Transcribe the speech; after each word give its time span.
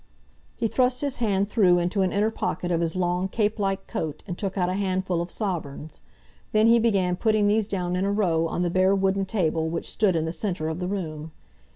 He 0.55 0.67
thrust 0.67 1.01
his 1.01 1.17
hand 1.17 1.47
through 1.47 1.77
into 1.77 2.01
an 2.01 2.11
inner 2.11 2.31
pocket 2.31 2.71
of 2.71 2.81
his 2.81 2.95
long 2.95 3.27
cape 3.27 3.59
like 3.59 3.85
coat 3.85 4.23
and 4.25 4.35
took 4.35 4.57
out 4.57 4.67
a 4.67 4.73
handful 4.73 5.21
of 5.21 5.29
sovereigns. 5.29 6.01
Then 6.53 6.65
he 6.65 6.79
began 6.79 7.15
putting 7.15 7.45
these 7.45 7.67
down 7.67 7.95
in 7.95 8.03
a 8.03 8.11
row 8.11 8.47
on 8.47 8.63
the 8.63 8.71
bare 8.71 8.95
wooden 8.95 9.27
table 9.27 9.69
which 9.69 9.87
stood 9.91 10.15
in 10.15 10.25
the 10.25 10.31
centre 10.31 10.69
of 10.69 10.79
the 10.79 10.87
room. 10.87 11.31